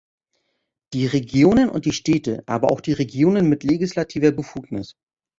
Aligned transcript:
Die 0.93 1.05
Regionen 1.05 1.69
und 1.69 1.85
die 1.85 1.91
Städte, 1.93 2.41
aber 2.47 2.71
auch 2.71 2.81
die 2.81 2.93
Regionen 2.93 3.47
mit 3.49 3.63
legislativer 3.63 4.31
Befugnis. 4.31 4.95